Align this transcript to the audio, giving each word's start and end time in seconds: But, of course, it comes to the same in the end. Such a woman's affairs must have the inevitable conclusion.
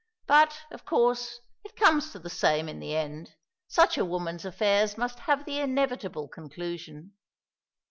But, 0.25 0.61
of 0.71 0.83
course, 0.83 1.41
it 1.63 1.75
comes 1.75 2.11
to 2.11 2.17
the 2.17 2.27
same 2.27 2.67
in 2.67 2.79
the 2.79 2.95
end. 2.95 3.35
Such 3.67 3.99
a 3.99 4.03
woman's 4.03 4.45
affairs 4.45 4.97
must 4.97 5.19
have 5.19 5.45
the 5.45 5.59
inevitable 5.59 6.27
conclusion. 6.27 7.13